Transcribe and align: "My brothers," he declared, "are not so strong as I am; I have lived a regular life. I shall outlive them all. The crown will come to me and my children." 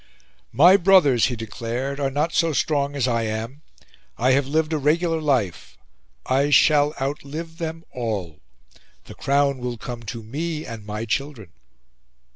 "My 0.51 0.77
brothers," 0.77 1.25
he 1.25 1.35
declared, 1.35 1.99
"are 1.99 2.09
not 2.09 2.33
so 2.33 2.53
strong 2.53 2.95
as 2.95 3.07
I 3.07 3.21
am; 3.21 3.61
I 4.17 4.31
have 4.31 4.47
lived 4.47 4.73
a 4.73 4.79
regular 4.79 5.21
life. 5.21 5.77
I 6.25 6.49
shall 6.49 6.95
outlive 6.99 7.59
them 7.59 7.83
all. 7.93 8.39
The 9.05 9.13
crown 9.13 9.59
will 9.59 9.77
come 9.77 10.01
to 10.09 10.23
me 10.23 10.65
and 10.65 10.87
my 10.87 11.05
children." 11.05 11.51